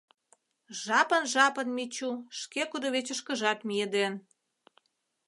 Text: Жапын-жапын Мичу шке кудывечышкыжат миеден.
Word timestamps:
Жапын-жапын 0.83 1.67
Мичу 1.75 2.11
шке 2.39 2.63
кудывечышкыжат 2.71 3.59
миеден. 3.67 4.13